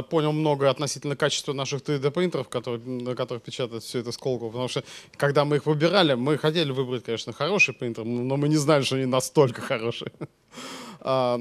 [0.00, 4.48] э, понял много относительно качества наших 3D-принтеров, которые, на которых печатают все это Сколково.
[4.48, 4.84] Потому что,
[5.16, 8.96] когда мы их выбирали, мы хотели выбрать, конечно, хороший принтер, но мы не знали, что
[8.96, 10.12] они настолько хорошие.
[11.02, 11.40] А,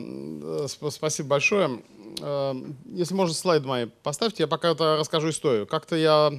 [0.67, 1.81] спасибо большое.
[2.21, 2.55] А,
[2.85, 5.67] если можно, слайд мои поставьте, я пока это расскажу историю.
[5.67, 6.31] Как-то я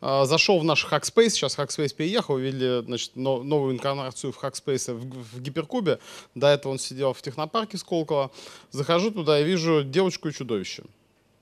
[0.00, 5.36] а, зашел в наш Hackspace, сейчас Hackspace переехал, увидели значит, новую инкарнацию в Hackspace в,
[5.36, 5.98] в Гиперкубе.
[6.34, 8.30] До этого он сидел в технопарке Сколково.
[8.70, 10.84] Захожу туда и вижу девочку и чудовище.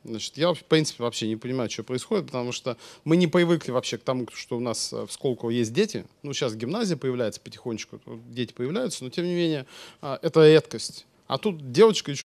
[0.06, 3.98] Значит, я, в принципе, вообще не понимаю, что происходит, потому что мы не привыкли вообще
[3.98, 6.06] к тому, что у нас в Сколково есть дети.
[6.22, 9.66] Ну, сейчас гимназия появляется потихонечку, дети появляются, но, тем не менее,
[10.00, 11.06] это редкость.
[11.26, 12.16] А тут девочка и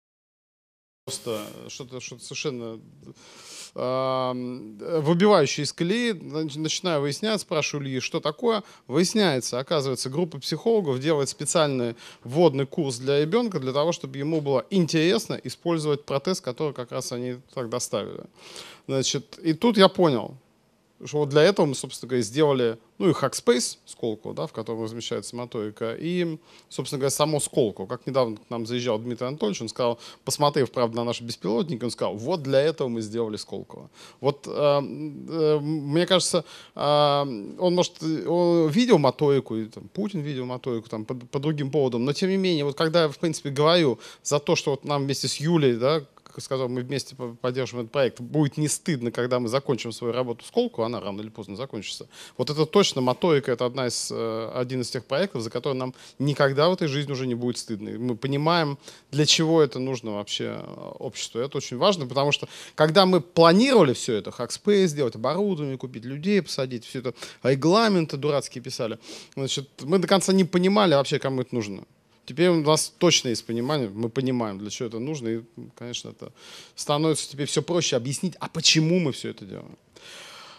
[1.05, 2.79] просто что-то что совершенно
[3.73, 6.13] выбивающее из колеи.
[6.13, 8.63] Начинаю выяснять, спрашиваю Ильи, что такое.
[8.87, 14.65] Выясняется, оказывается, группа психологов делает специальный вводный курс для ребенка для того, чтобы ему было
[14.69, 18.23] интересно использовать протез, который как раз они так доставили.
[18.87, 20.35] Значит, и тут я понял,
[21.05, 24.83] что вот для этого мы, собственно говоря, сделали, ну и Hackspace, Сколково, да, в котором
[24.83, 26.37] размещается моторика, и,
[26.69, 27.87] собственно говоря, само Сколково.
[27.87, 31.91] Как недавно к нам заезжал Дмитрий Анатольевич, он сказал, посмотрев, правда, на наши беспилотники, он
[31.91, 33.89] сказал, вот для этого мы сделали Сколково.
[34.19, 40.45] Вот, э, э, мне кажется, э, он, может, он видел моторику, и там, Путин видел
[40.45, 43.49] моторику там, по, по другим поводам, но, тем не менее, вот когда я, в принципе,
[43.49, 46.03] говорю за то, что вот нам вместе с Юлей, да,
[46.39, 50.51] сказал, мы вместе поддерживаем этот проект, будет не стыдно, когда мы закончим свою работу с
[50.77, 52.07] она рано или поздно закончится.
[52.37, 55.93] Вот это точно, моторика— это одна из, э, один из тех проектов, за который нам
[56.19, 57.91] никогда в этой жизни уже не будет стыдно.
[57.97, 58.77] мы понимаем,
[59.11, 61.39] для чего это нужно вообще э, обществу.
[61.39, 66.41] Это очень важно, потому что когда мы планировали все это, Hackspace сделать, оборудование купить, людей
[66.41, 68.99] посадить, все это, регламенты дурацкие писали,
[69.35, 71.83] значит, мы до конца не понимали вообще, кому это нужно.
[72.25, 75.41] Теперь у нас точно есть понимание, мы понимаем, для чего это нужно, и,
[75.75, 76.31] конечно, это
[76.75, 79.77] становится теперь все проще объяснить, а почему мы все это делаем.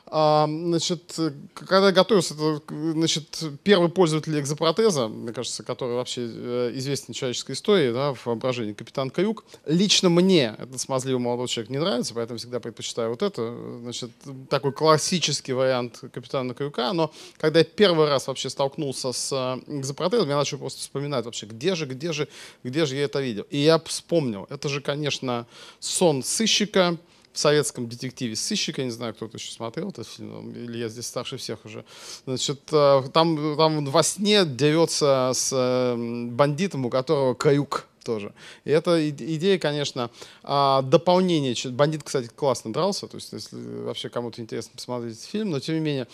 [0.07, 1.19] А, значит,
[1.55, 7.53] когда я готовился, это, значит, первый пользователь экзопротеза, мне кажется, который вообще э, известен человеческой
[7.53, 9.45] истории, да, в воображении, капитан Крюк.
[9.65, 13.57] Лично мне этот смазливый молодой человек не нравится, поэтому всегда предпочитаю вот это.
[13.81, 14.11] Значит,
[14.51, 16.93] такой классический вариант капитана Крюка.
[16.93, 21.47] Но когда я первый раз вообще столкнулся с э, экзопротезом, я начал просто вспоминать вообще,
[21.47, 22.29] где же, где же,
[22.65, 23.47] где же я это видел.
[23.49, 25.47] И я вспомнил, это же, конечно,
[25.79, 26.99] сон сыщика,
[27.33, 31.07] в советском детективе «Сыщик», я не знаю, кто-то еще смотрел этот фильм, или я здесь
[31.07, 31.85] старше всех уже.
[32.27, 38.33] Значит, э, там, там во сне дерется с э, бандитом, у которого каюк тоже.
[38.65, 40.11] И эта идея, конечно,
[40.43, 41.55] а, дополнение.
[41.71, 45.81] Бандит, кстати, классно дрался, то есть если вообще кому-то интересно посмотреть фильм, но тем не
[45.81, 46.09] менее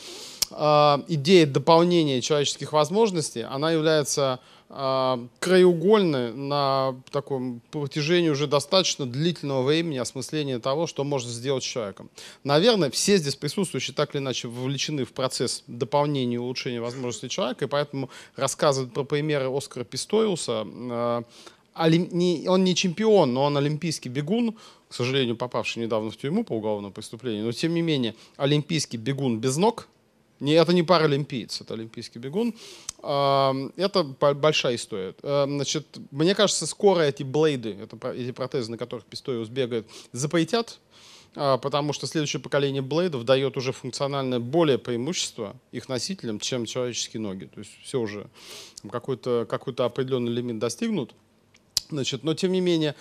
[0.51, 4.41] а, идея дополнения человеческих возможностей, она является
[4.71, 12.11] а, краеугольной на таком протяжении уже достаточно длительного времени осмысления того, что можно сделать человеком.
[12.45, 17.65] Наверное, все здесь присутствующие так или иначе вовлечены в процесс дополнения и улучшения возможностей человека,
[17.65, 21.23] и поэтому рассказывать про примеры Оскара Писториуса а,
[21.79, 24.57] он не чемпион, но он олимпийский бегун,
[24.89, 29.39] к сожалению, попавший недавно в тюрьму по уголовному преступлению, но тем не менее олимпийский бегун
[29.39, 29.89] без ног,
[30.41, 32.55] не, это не паралимпиец, это олимпийский бегун.
[33.01, 34.03] Это
[34.35, 35.15] большая история.
[35.23, 40.79] Значит, мне кажется, скоро эти блейды, это, эти протезы, на которых Писториус бегает, запретят,
[41.35, 47.21] а, потому что следующее поколение блейдов дает уже функциональное более преимущество их носителям, чем человеческие
[47.21, 47.45] ноги.
[47.45, 48.29] То есть все уже
[48.91, 51.15] какой-то какой определенный лимит достигнут.
[51.91, 52.95] Значит, но тем не менее,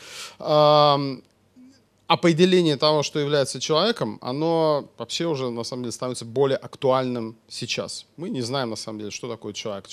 [2.07, 8.05] определение того, что является человеком, оно вообще уже на самом деле становится более актуальным сейчас.
[8.15, 9.85] Мы не знаем на самом деле, что такое человек.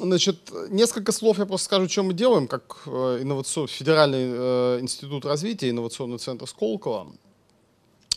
[0.00, 3.68] Значит, несколько слов я просто скажу, что мы делаем, как э, инновацион...
[3.68, 7.12] Федеральный э, институт развития, инновационный центр Сколково.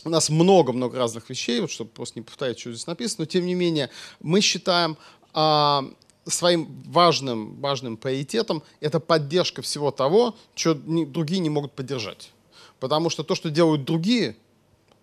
[0.04, 3.44] У нас много-много разных вещей, вот, чтобы просто не повторять, что здесь написано, но тем
[3.44, 3.90] не менее
[4.20, 4.96] мы считаем
[5.34, 5.84] а,
[6.26, 12.32] своим важным, важным приоритетом это поддержка всего того, что другие не могут поддержать.
[12.80, 14.36] Потому что то, что делают другие,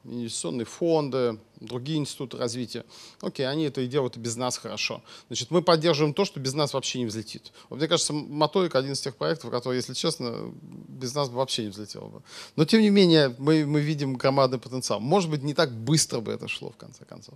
[0.03, 2.85] инвестиционные фонды, другие институты развития,
[3.21, 5.03] окей, они это и делают и без нас хорошо.
[5.27, 7.51] Значит, мы поддерживаем то, что без нас вообще не взлетит.
[7.69, 11.63] Вот, мне кажется, моторика один из тех проектов, который, если честно, без нас бы вообще
[11.63, 12.21] не взлетел бы.
[12.55, 14.99] Но, тем не менее, мы, мы видим громадный потенциал.
[14.99, 17.35] Может быть, не так быстро бы это шло, в конце концов.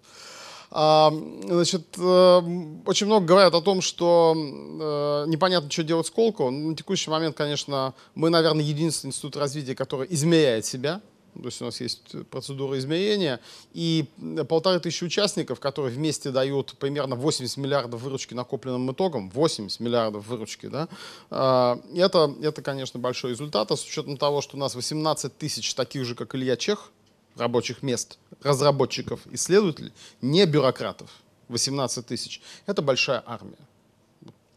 [0.78, 1.10] А,
[1.46, 2.42] значит, э,
[2.86, 6.50] очень много говорят о том, что э, непонятно, что делать с Колко.
[6.50, 11.00] На текущий момент, конечно, мы, наверное, единственный институт развития, который измеряет себя.
[11.34, 13.40] то есть у нас есть процедура измерения,
[13.74, 14.04] и
[14.50, 20.66] полторы тысячи участников, которые вместе дают примерно 80 миллиардов выручки накопленным итогом, 80 миллиардов выручки,
[20.66, 20.90] да,
[21.30, 25.74] а, это, это, конечно, большой результат, а с учетом того, что у нас 18 тысяч
[25.74, 26.92] таких же, как Илья Чех,
[27.36, 31.10] рабочих мест, разработчиков, исследователей, не бюрократов,
[31.50, 33.58] 18 тысяч, это большая армия.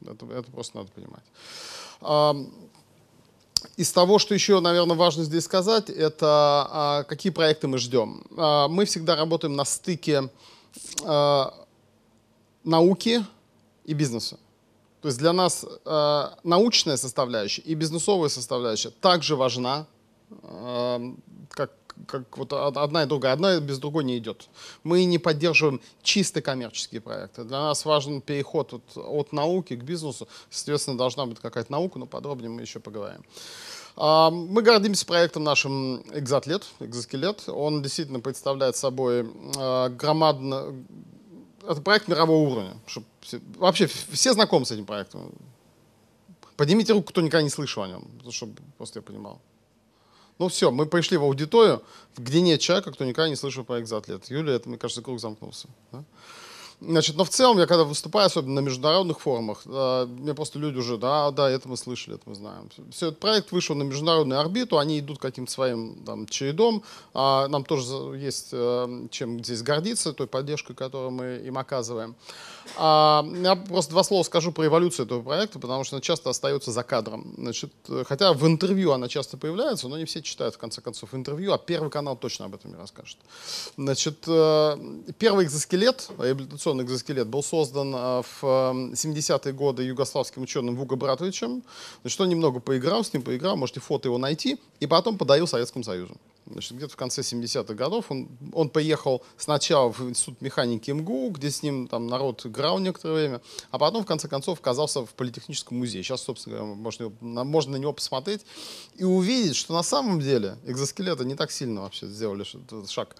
[0.06, 1.24] Это, это просто надо понимать.
[3.76, 8.24] Из того, что еще, наверное, важно здесь сказать, это а, какие проекты мы ждем.
[8.36, 10.30] А, мы всегда работаем на стыке
[11.04, 11.52] а,
[12.62, 13.24] науки
[13.84, 14.38] и бизнеса.
[15.00, 19.86] То есть для нас а, научная составляющая и бизнесовая составляющая также важна,
[20.42, 21.00] а,
[21.50, 21.72] как,
[22.06, 23.32] как вот одна и другая.
[23.32, 24.48] Одна без другой не идет.
[24.84, 27.44] Мы не поддерживаем чисто коммерческие проекты.
[27.44, 30.28] Для нас важен переход от, от науки к бизнесу.
[30.50, 33.22] Соответственно, должна быть какая-то наука, но подробнее мы еще поговорим.
[33.96, 37.48] А, мы гордимся проектом нашим экзотлет, экзоскелет.
[37.48, 40.74] Он действительно представляет собой а, громадно...
[41.68, 42.76] Это проект мирового уровня.
[43.56, 45.32] Вообще все знакомы с этим проектом.
[46.56, 49.40] Поднимите руку, кто никогда не слышал о нем, чтобы просто я понимал.
[50.38, 51.82] Ну все, мы пришли в аудиторию,
[52.16, 54.30] где нет человека, кто никогда не слышал про экзоатлет.
[54.30, 55.68] Юлия, это, мне кажется, круг замкнулся.
[55.92, 56.04] Да?
[56.80, 60.78] Значит, но в целом, я когда выступаю, особенно на международных форумах, э, мне просто люди
[60.78, 62.68] уже, да, да, это мы слышали, это мы знаем.
[62.90, 66.82] Все, этот проект вышел на международную орбиту, они идут каким-то своим там, чередом.
[67.14, 72.14] А нам тоже есть э, чем здесь гордиться, той поддержкой, которую мы им оказываем.
[72.76, 76.70] А, я просто два слова скажу про эволюцию этого проекта, потому что она часто остается
[76.70, 77.34] за кадром.
[77.36, 77.72] Значит,
[78.06, 81.58] хотя в интервью она часто появляется, но не все читают, в конце концов, интервью, а
[81.58, 83.18] Первый канал точно об этом не расскажет.
[83.76, 84.76] Значит, э,
[85.18, 91.62] первый экзоскелет, реабилитационный экзоскелет, был создан э, в 70-е годы югославским ученым Вуго Братовичем.
[92.02, 95.84] Значит, он немного поиграл, с ним поиграл, можете фото его найти, и потом подарил Советскому
[95.84, 96.16] Союзу.
[96.50, 101.50] Значит, где-то в конце 70-х годов он, он поехал сначала в институт механики МГУ, где
[101.50, 105.78] с ним там народ играл некоторое время, а потом, в конце концов, оказался в Политехническом
[105.78, 106.02] музее.
[106.02, 108.42] Сейчас, собственно говоря, можно, можно на него посмотреть
[108.96, 112.44] и увидеть, что на самом деле экзоскелеты не так сильно вообще сделали
[112.88, 113.16] шаг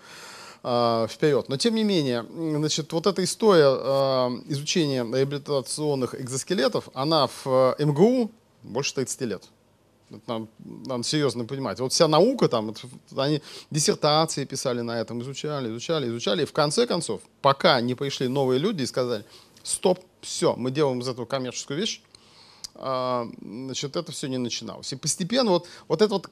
[0.62, 1.48] э, вперед.
[1.48, 8.30] Но тем не менее, значит, вот эта история э, изучения реабилитационных экзоскелетов, она в МГУ
[8.62, 9.44] больше 30 лет.
[10.10, 11.80] Это нам, надо серьезно понимать.
[11.80, 12.74] Вот вся наука там,
[13.16, 16.42] они диссертации писали на этом, изучали, изучали, изучали.
[16.42, 19.24] И в конце концов, пока не пришли новые люди и сказали,
[19.62, 22.00] стоп, все, мы делаем из этого коммерческую вещь,
[22.74, 24.92] а, значит, это все не начиналось.
[24.92, 26.30] И постепенно вот, вот это вот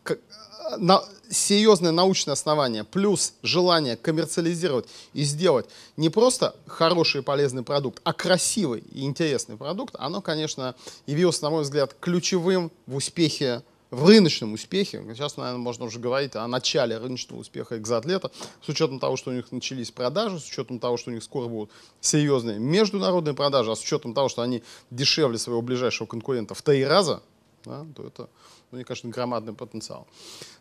[0.78, 5.66] на, серьезное научное основание плюс желание коммерциализировать и сделать
[5.96, 10.74] не просто хороший и полезный продукт, а красивый и интересный продукт, оно, конечно,
[11.06, 16.34] явилось, на мой взгляд, ключевым в успехе в рыночном успехе, сейчас, наверное, можно уже говорить
[16.34, 20.80] о начале рыночного успеха экзоатлета, с учетом того, что у них начались продажи, с учетом
[20.80, 21.70] того, что у них скоро будут
[22.00, 26.84] серьезные международные продажи, а с учетом того, что они дешевле своего ближайшего конкурента в три
[26.84, 27.22] раза,
[27.66, 28.28] да, то это
[28.72, 30.06] мне кажется, громадный потенциал.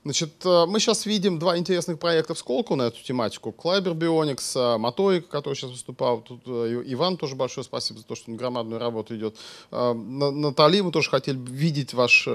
[0.04, 3.52] Значит, э, мы сейчас видим два интересных проекта в Сколку на эту тематику.
[3.52, 6.22] Клайбер Бионикс, э, Моторик, который сейчас выступал.
[6.22, 9.38] Тут э, Иван тоже большое спасибо за то, что он громадную работу идет.
[9.72, 12.26] Натали, мы тоже хотели видеть ваш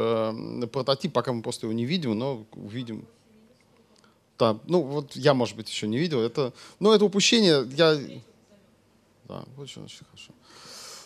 [0.72, 3.06] прототип, пока мы просто его не видим, но увидим.
[4.38, 6.20] Да, ну вот я, может быть, еще не видел.
[6.20, 7.96] Это, но это упущение, я...
[9.28, 10.32] Да, очень, очень хорошо.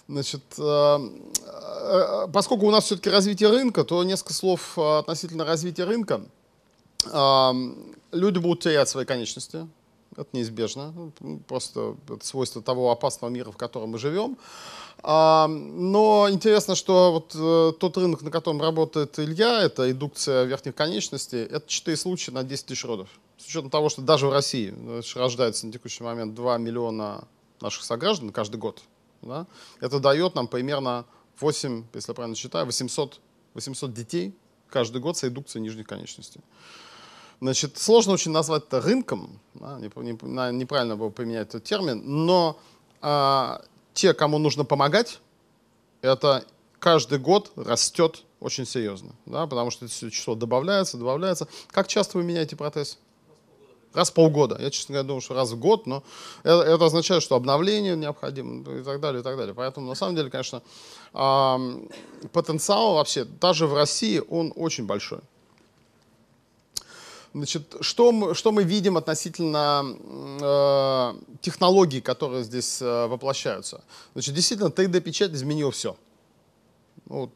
[0.06, 5.84] Значит, э, э, поскольку у нас все-таки развитие рынка, то несколько слов э, относительно развития
[5.84, 6.22] рынка.
[8.12, 9.68] Люди будут терять свои конечности,
[10.16, 10.94] это неизбежно,
[11.46, 14.38] просто это свойство того опасного мира, в котором мы живем.
[15.02, 21.64] Но интересно, что вот тот рынок, на котором работает Илья, это индукция верхних конечностей, это
[21.66, 23.10] 4 случая на 10 тысяч родов.
[23.36, 24.72] С учетом того, что даже в России
[25.14, 27.24] рождается на текущий момент 2 миллиона
[27.60, 28.82] наших сограждан каждый год.
[29.24, 29.46] Да?
[29.80, 31.04] Это дает нам примерно
[31.40, 33.20] 8, если я правильно считаю, 800,
[33.54, 34.34] 800 детей
[34.68, 36.40] каждый год с редукцией нижних конечностей.
[37.40, 42.58] Значит, сложно очень назвать это рынком, да, неправильно было применять этот термин, но
[43.00, 43.62] а,
[43.92, 45.20] те, кому нужно помогать,
[46.00, 46.44] это
[46.78, 51.48] каждый год растет очень серьезно, да, потому что это число добавляется, добавляется.
[51.70, 52.98] Как часто вы меняете протез?
[53.94, 54.56] Раз в полгода.
[54.60, 56.02] Я, честно говоря, думаю, что раз в год, но
[56.42, 59.54] это, это означает, что обновление необходимо и так далее, и так далее.
[59.54, 60.62] Поэтому, на самом деле, конечно,
[62.32, 65.20] потенциал вообще, даже в России, он очень большой.
[67.34, 69.84] Значит, что, мы, что мы видим относительно
[70.40, 73.82] э, технологий, которые здесь э, воплощаются?
[74.12, 75.96] Значит, действительно, 3D-печать изменила все.
[77.06, 77.32] Ну,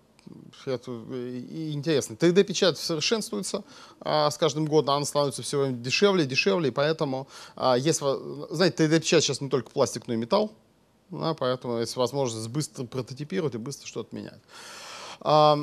[0.67, 2.15] это интересно.
[2.15, 3.65] 3D-печать совершенствуется
[4.01, 8.01] а, с каждым годом, она становится все дешевле и дешевле, и поэтому, а, есть,
[8.51, 10.53] знаете, 3D-печать сейчас не только пластик, но и металл,
[11.11, 14.41] да, поэтому есть возможность быстро прототипировать и быстро что-то менять.
[15.21, 15.59] А,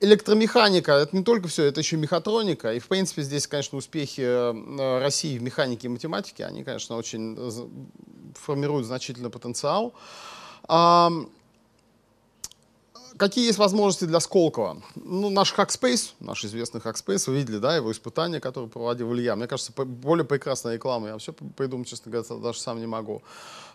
[0.00, 2.74] электромеханика, это не только все, это еще мехатроника.
[2.74, 7.36] И, в принципе, здесь, конечно, успехи э, России в механике и математике, они, конечно, очень
[8.34, 9.94] формируют значительный потенциал.
[13.16, 14.82] Какие есть возможности для Сколково?
[14.94, 19.36] Ну, наш Hackspace, наш известный Hackspace, вы видели, да, его испытания, которые проводил Илья.
[19.36, 21.08] Мне кажется, более прекрасная реклама.
[21.08, 23.22] Я все придумать, честно говоря, даже сам не могу.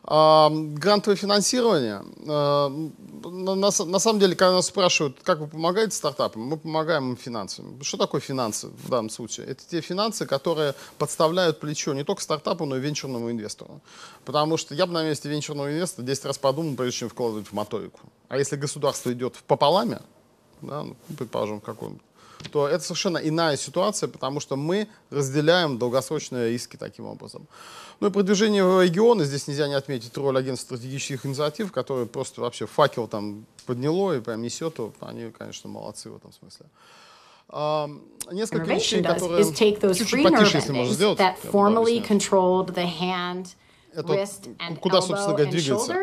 [0.03, 2.03] А, грантовое финансирование.
[2.27, 7.17] А, на, на самом деле, когда нас спрашивают, как вы помогаете стартапам, мы помогаем им
[7.17, 7.81] финансами.
[7.83, 9.47] Что такое финансы в данном случае?
[9.47, 13.81] Это те финансы, которые подставляют плечо не только стартапу, но и венчурному инвестору.
[14.25, 17.53] Потому что я бы на месте венчурного инвестора 10 раз подумал, прежде чем вкладывать в
[17.53, 17.99] моторику.
[18.29, 19.99] А если государство идет пополаме,
[20.61, 21.99] да, ну, предположим, каком
[22.51, 27.47] то это совершенно иная ситуация, потому что мы разделяем долгосрочные риски таким образом.
[27.99, 32.41] Ну и продвижение в регионы, здесь нельзя не отметить роль агентства стратегических инициатив, которые просто
[32.41, 36.67] вообще факел там подняло и прям несет, они, конечно, молодцы в этом смысле.
[37.49, 38.01] Uh,
[38.33, 39.45] несколько вещей, которые
[39.95, 41.17] чуть-чуть потише, если можно сделать.
[43.93, 44.27] Это,
[44.81, 45.95] куда, собственно говоря, двигается.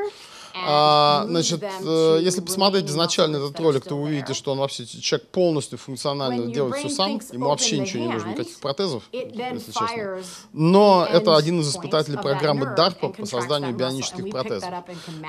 [0.55, 5.29] А, значит, э, если посмотреть изначально этот ролик, то вы увидите, что он вообще, человек
[5.29, 10.23] полностью функционально делает все сам, ему вообще ничего не нужно, никаких протезов, если честно.
[10.53, 14.71] Но это один из испытателей программы DARPA по созданию бионических протезов.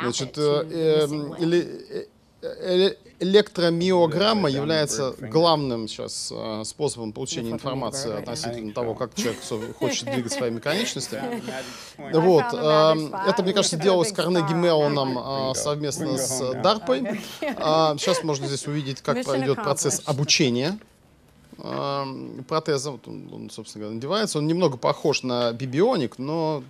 [0.01, 1.07] Значит, э,
[1.39, 9.41] или электромиограмма является главным сейчас э, способом получения информации относительно того, как человек
[9.77, 11.41] хочет двигать своими конечностями.
[11.97, 12.45] Вот.
[12.45, 15.17] Это, мне кажется, делалось Карнеги Меллоном
[15.51, 17.21] э, совместно с Дарпой.
[17.41, 20.79] Сейчас можно здесь увидеть, как пройдет процесс обучения
[21.57, 22.91] протеза.
[22.91, 24.39] Вот он, он, собственно говоря, надевается.
[24.39, 26.63] Он немного похож на бибионик, но,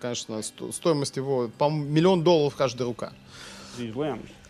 [0.00, 3.12] конечно, стоимость его, по-моему, миллион долларов каждая рука.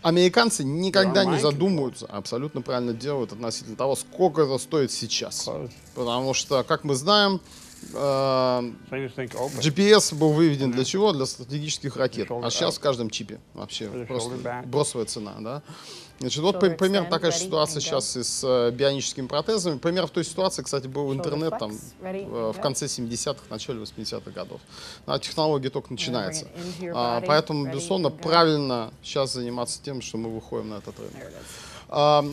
[0.01, 5.47] Американцы никогда не задумываются, абсолютно правильно делают относительно того, сколько это стоит сейчас.
[5.95, 7.39] Потому что, как мы знаем,
[9.59, 11.11] GPS был выведен для чего?
[11.13, 12.29] Для стратегических ракет.
[12.29, 15.35] А сейчас в каждом чипе вообще просто бросовая цена.
[15.39, 15.63] Да?
[16.21, 19.79] Значит, вот примерно такая ситуация сейчас и с э, бионическими протезами.
[19.79, 21.71] Пример в той ситуации, кстати, был интернет там
[22.01, 24.61] э, в конце 70-х, начале 80-х годов.
[25.07, 26.47] А технология только начинается.
[26.93, 31.33] А, поэтому, безусловно, правильно сейчас заниматься тем, что мы выходим на этот рынок.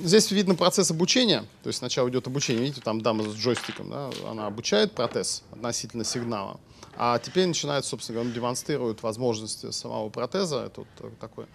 [0.04, 4.10] Здесь видно процесс обучения, то есть сначала идет обучение, видите, там дама с джойстиком, да,
[4.30, 6.60] она обучает протез относительно сигнала,
[6.96, 11.46] а теперь начинает, собственно говоря, он демонстрирует возможности самого протеза, это вот такой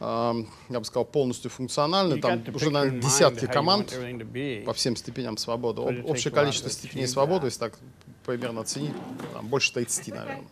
[0.00, 2.22] я бы сказал, полностью функциональный.
[2.22, 3.94] Там уже, наверное, десятки команд
[4.64, 5.82] по всем степеням свободы.
[5.82, 7.78] Общее количество степеней свободы, если так
[8.24, 8.94] примерно оценить,
[9.34, 10.44] там, больше 30, наверное.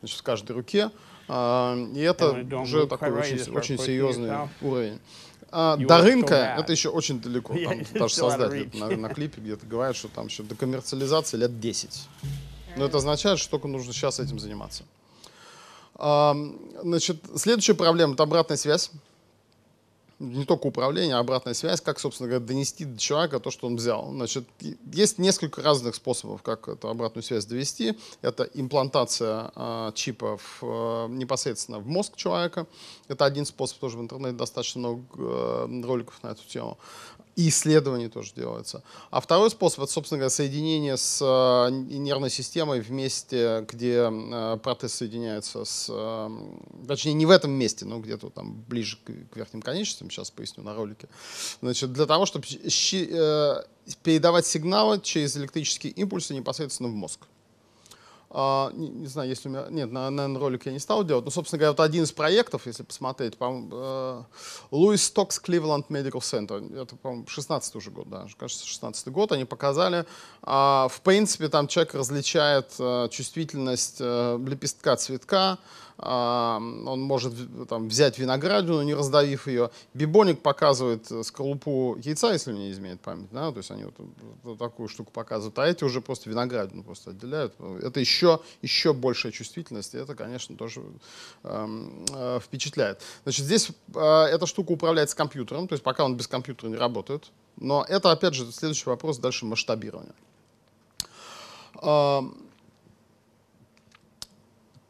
[0.00, 0.90] Значит, в каждой руке.
[1.28, 4.98] И это уже такой очень, очень серьезный уровень.
[5.54, 7.54] А, до рынка это еще очень далеко.
[7.64, 12.08] Там даже создатель на, на клипе где-то говорит, что там еще до коммерциализации лет 10.
[12.76, 14.84] Но это означает, что только нужно сейчас этим заниматься.
[15.94, 18.90] Значит, следующая проблема– это обратная связь.
[20.22, 23.74] Не только управление, а обратная связь, как, собственно говоря, донести до человека то, что он
[23.74, 24.08] взял.
[24.12, 24.44] Значит,
[24.92, 27.98] есть несколько разных способов, как эту обратную связь довести.
[28.20, 32.68] Это имплантация э, чипов э, непосредственно в мозг человека.
[33.08, 36.78] Это один способ, тоже в интернете достаточно много э, роликов на эту тему
[37.36, 38.82] и исследований тоже делается.
[39.10, 44.58] А второй способ, это, собственно говоря, соединение с э, нервной системой в месте, где э,
[44.62, 45.86] протез соединяется с...
[45.90, 46.30] Э,
[46.86, 50.74] точнее, не в этом месте, но где-то там ближе к, верхним конечностям, сейчас поясню на
[50.74, 51.08] ролике.
[51.62, 52.46] Значит, для того, чтобы
[54.02, 57.20] передавать сигналы через электрические импульсы непосредственно в мозг.
[58.32, 59.66] Uh, не, не знаю, если у меня...
[59.68, 61.26] Нет, на, на ролик я не стал делать.
[61.26, 64.26] Но, собственно говоря, вот один из проектов, если посмотреть, по
[64.70, 69.44] Луис Стокс Кливленд Medical Center, это, по-моему, 16 уже год, да, кажется, 16 год, они
[69.44, 70.06] показали,
[70.42, 75.58] uh, в принципе, там человек различает uh, чувствительность э, лепестка цветка,
[75.98, 77.34] он может
[77.68, 79.70] там, взять виноградину, не раздавив ее.
[79.94, 83.28] Бибоник показывает э, скорлупу яйца, если мне не изменяет память.
[83.30, 83.52] Да?
[83.52, 83.94] То есть они вот,
[84.42, 85.58] вот такую штуку показывают.
[85.58, 87.54] А эти уже просто виноградину просто отделяют.
[87.82, 88.21] Это еще,
[88.62, 89.94] еще большая чувствительность.
[89.94, 90.82] И это, конечно, тоже
[91.44, 93.02] эм, э, впечатляет.
[93.24, 95.68] Значит, здесь э, эта штука управляется компьютером.
[95.68, 97.30] То есть пока он без компьютера не работает.
[97.56, 100.14] Но это, опять же, следующий вопрос дальше масштабирования.
[101.82, 102.36] Эм,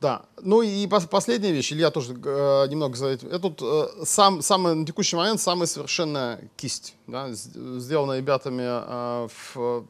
[0.02, 3.28] Да, ну и последняя вещь, Илья тоже э, немного за этим.
[3.28, 9.86] Это э, сам, самый, на текущий момент самая совершенная кисть, да, сделанная ребятами э, в,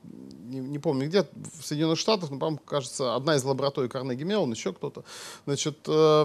[0.53, 4.53] не, не помню где, в Соединенных Штатах, но, по-моему, кажется, одна из лабораторий Карнеги Меллон,
[4.53, 5.05] еще кто-то,
[5.47, 6.25] значит, э,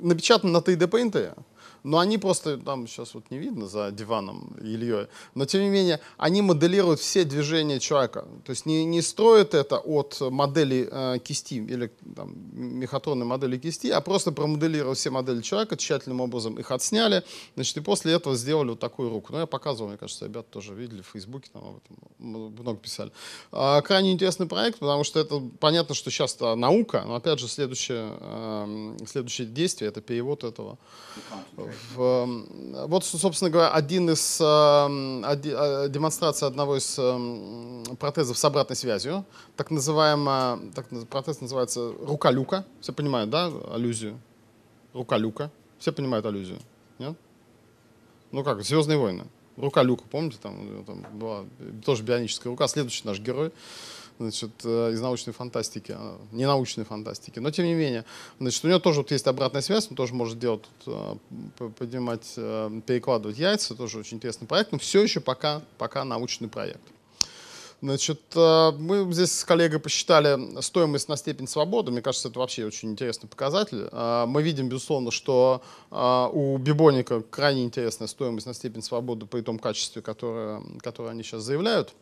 [0.00, 1.34] напечатана на 3D принтере,
[1.82, 6.00] но они просто, там сейчас вот не видно за диваном Ильей, но тем не менее,
[6.16, 8.26] они моделируют все движения человека.
[8.44, 13.88] То есть не, не строят это от модели э, кисти или там, мехатронной модели кисти,
[13.88, 17.22] а просто промоделировали все модели человека, тщательным образом их отсняли,
[17.54, 19.32] значит, и после этого сделали вот такую руку.
[19.32, 23.12] Ну, я показывал, мне кажется, ребята тоже видели в Фейсбуке, там об этом много писали.
[23.52, 28.12] А, крайне интересный проект, потому что это понятно, что сейчас наука, но опять же следующее,
[28.20, 30.78] э, следующее действие это перевод этого
[31.56, 37.00] в, вот, собственно говоря, один из э, демонстрация одного из
[37.96, 39.24] протезов с обратной связью,
[39.56, 42.66] так называемая, так, протез называется рука люка.
[42.80, 44.20] Все понимают, да, аллюзию?
[44.92, 45.50] Рука люка.
[45.78, 46.58] Все понимают аллюзию?
[46.98, 47.16] Нет?
[48.32, 49.24] Ну как, Звездные войны.
[49.56, 51.44] Рука люка, помните, там, там была
[51.84, 52.68] тоже бионическая рука.
[52.68, 53.50] Следующий наш герой
[54.18, 58.04] значит, э, из научной фантастики, а, не научной фантастики, но тем не менее,
[58.40, 61.14] значит, у него тоже вот есть обратная связь, он тоже может делать, э,
[61.78, 66.80] поднимать, э, перекладывать яйца, тоже очень интересный проект, но все еще пока, пока научный проект.
[67.82, 71.92] Значит, мы здесь с коллегой посчитали стоимость на степень свободы.
[71.92, 73.90] Мне кажется, это вообще очень интересный показатель.
[73.92, 80.00] Мы видим, безусловно, что у Бибоника крайне интересная стоимость на степень свободы при том качестве,
[80.00, 81.94] которое, которое они сейчас заявляют.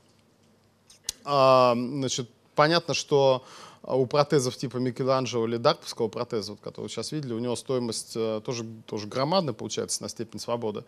[1.24, 3.44] А, значит, понятно, что
[3.86, 8.40] у протезов типа Микеланджело или Дарковского протеза, вот, который сейчас видели, у него стоимость э,
[8.44, 10.84] тоже, тоже громадная получается на степень свободы.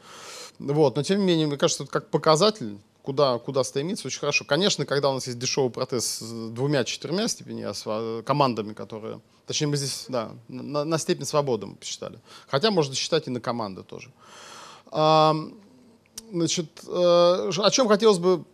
[0.59, 4.45] Вот, но тем не менее, мне кажется, это как показатель, куда, куда стремиться, очень хорошо.
[4.45, 9.21] Конечно, когда у нас есть дешевый протез с двумя-четырьмя степенями, а командами, которые...
[9.47, 12.19] Точнее, мы здесь, да, на, на степень свободы мы посчитали.
[12.49, 14.11] Хотя можно считать и на команды тоже.
[14.91, 15.37] А,
[16.33, 18.45] значит, э, о чем хотелось бы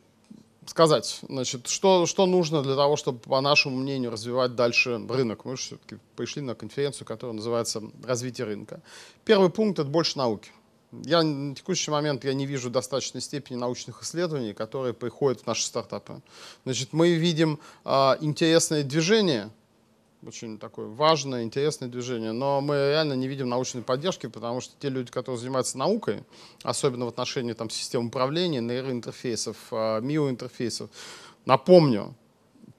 [0.66, 5.44] сказать, значит, что, что нужно для того, чтобы, по нашему мнению, развивать дальше рынок.
[5.44, 8.80] Мы же все-таки пришли на конференцию, которая называется «Развитие рынка».
[9.24, 10.50] Первый пункт– это больше науки.
[11.04, 15.64] Я на текущий момент я не вижу достаточной степени научных исследований, которые приходят в наши
[15.64, 16.20] стартапы.
[16.64, 19.50] Значит, мы видим а, интересное движение–
[20.26, 22.32] очень такое важное, интересное движение.
[22.32, 26.22] Но мы реально не видим научной поддержки, потому что те люди, которые занимаются наукой,
[26.62, 30.90] особенно в отношении там, систем управления, нейроинтерфейсов, а, миоинтерфейсов,
[31.44, 32.14] напомню,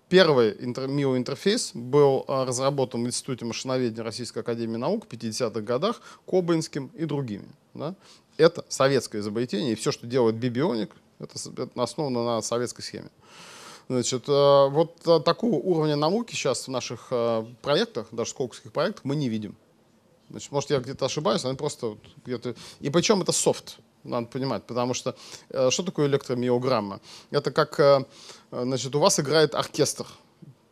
[0.08, 6.88] первый миоинтерфейс был а, разработан в Институте машиноведения Российской Академии Наук в 50-х годах Кобынским
[6.96, 7.50] и другими.
[7.74, 7.96] Да?
[8.38, 11.36] Это советское изобретение, и все, что делает Бибионик, это
[11.76, 13.10] основано на советской схеме.
[13.90, 19.04] Значит, э, вот э, такого уровня науки сейчас в наших э, проектах, даже сколковских проектах,
[19.04, 19.56] мы не видим.
[20.30, 22.56] Значит, может, я где-то ошибаюсь, они просто где-то...
[22.80, 25.16] И причем это софт, надо понимать, потому что
[25.70, 27.02] что такое электромиограмма?
[27.30, 28.08] Это как,
[28.52, 30.08] значит, у вас играет оркестр,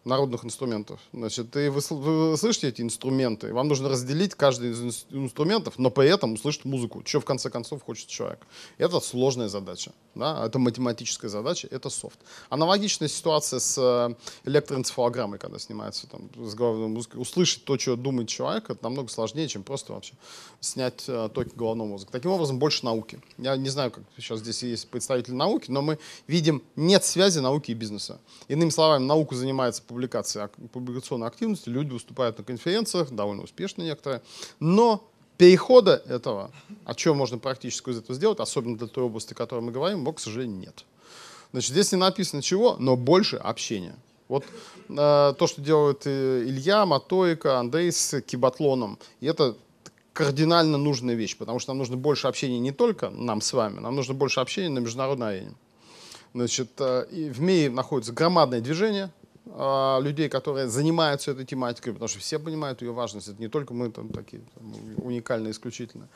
[0.04, 1.00] народных инструментов.
[1.14, 6.10] Значит, и вы, вы слышите эти инструменты, вам нужно разделить каждый из инструментов, но при
[6.10, 8.40] этом услышать музыку, что в конце концов хочет человек.
[8.78, 10.46] Это сложная задача, да?
[10.46, 12.20] это математическая задача, это софт.
[12.50, 14.16] Аналогичная ситуация с э,
[14.50, 17.22] электроэнцефалограммой, когда снимается там, с головной музыкой.
[17.22, 20.14] Услышать то, что думает человек, это намного сложнее, чем просто вообще
[20.60, 22.12] снять э, токи головного мозга.
[22.12, 23.20] Таким образом, больше науки.
[23.38, 27.72] Я не знаю, как сейчас здесь есть представители науки, но мы видим, нет связи науки
[27.72, 28.20] и бизнеса.
[28.48, 34.22] Иными словами, наука занимается публикации, публикационной активности, люди выступают на конференциях, довольно успешно некоторые,
[34.60, 35.04] но
[35.38, 36.52] перехода этого,
[36.86, 40.02] о чем можно практически из этого сделать, особенно для той области, о которой мы говорим,
[40.02, 40.86] его, к сожалению, нет.
[41.52, 43.96] Значит, здесь не написано чего, но больше общения.
[44.30, 44.46] Вот
[44.88, 49.58] э, то, что делают э, Илья, Матоика, Андрей с кибатлоном, и это
[50.14, 53.96] кардинально нужная вещь, потому что нам нужно больше общения не только нам с вами, нам
[53.96, 55.56] нужно больше общения на международной арене.
[56.34, 59.12] Значит, э, и в мире находится громадное движение,
[59.46, 63.28] людей, которые занимаются этой тематикой, потому что все понимают ее важность.
[63.28, 66.08] Это не только мы там такие там, уникальные, исключительно.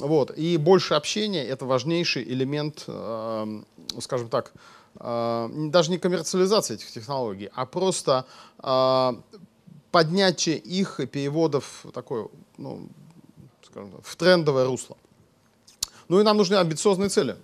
[0.00, 0.36] Вот.
[0.36, 3.62] И больше общения– это важнейший элемент, э,
[4.00, 4.52] скажем так,
[4.96, 8.26] э, даже не коммерциализации этих технологий, а просто
[8.58, 9.12] э,
[9.92, 12.26] поднятие их и переводов такой,
[12.58, 12.88] ну,
[13.62, 14.96] скажем так, в трендовое русло.
[16.08, 17.36] Ну и нам нужны амбициозные цели.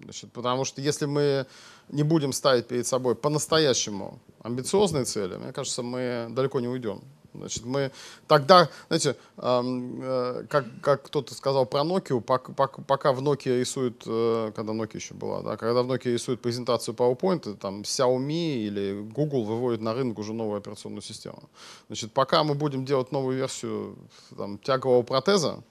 [0.00, 1.46] Значит, потому что если мы
[1.88, 7.02] не будем ставить перед собой по-настоящему амбициозные цели, мне кажется, мы далеко не уйдем.
[7.36, 7.92] Значит, мы
[8.26, 14.52] тогда, знаете, э, как, как кто-то сказал про Nokia, пока, пока в Nokia рисуют, э,
[14.54, 19.44] когда Nokia еще была, да, когда в Nokia рисуют презентацию PowerPoint, там Xiaomi или Google
[19.44, 21.42] выводят на рынок уже новую операционную систему.
[21.88, 23.96] Значит, пока мы будем делать новую версию
[24.36, 25.62] там, тягового протеза,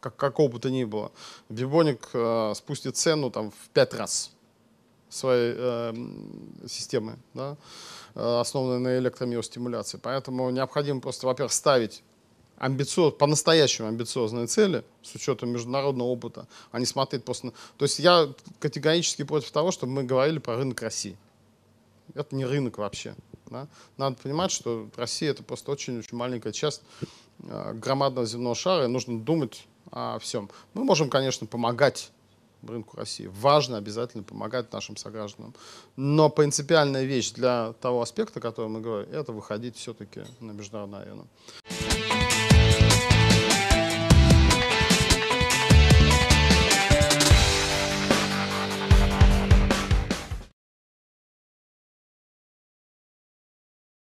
[0.00, 1.12] как, какого бы то ни было,
[1.48, 4.32] Бибоник э, спустит цену там, в пять раз
[5.10, 5.94] своей э,
[6.66, 7.18] системы.
[7.34, 7.56] Да?
[8.14, 9.98] Э, основанной на электромиостимуляции.
[10.02, 12.02] Поэтому необходимо просто, во-первых, ставить
[12.56, 17.52] амбициоз, по-настоящему амбициозные цели с учетом международного опыта, а не смотреть просто на...
[17.78, 21.16] То есть я категорически против того, чтобы мы говорили про рынок России.
[22.14, 23.14] Это не рынок вообще.
[23.46, 23.66] Да?
[23.96, 26.82] Надо понимать, что Россия это просто очень-очень маленькая часть
[27.42, 30.50] э, громадного земного шара, и нужно думать о всем.
[30.74, 32.10] Мы можем, конечно, помогать
[32.66, 33.26] рынку России.
[33.26, 35.54] Важно обязательно помогать нашим согражданам.
[35.96, 41.02] Но принципиальная вещь для того аспекта, о котором мы говорим, это выходить все-таки на международную
[41.02, 41.26] арену.